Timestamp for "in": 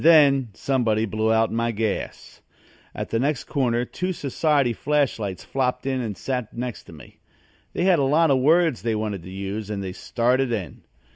5.85-6.01, 10.51-10.81